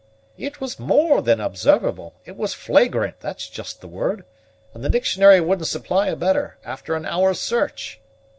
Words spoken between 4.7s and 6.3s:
and the dictionary wouldn't supply a